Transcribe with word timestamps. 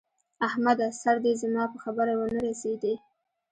احمده! 0.47 0.87
سر 1.01 1.15
دې 1.23 1.33
زما 1.41 1.63
په 1.73 1.77
خبره 1.83 2.13
و 2.15 2.21
نه 2.35 2.39
رسېدی! 2.49 2.93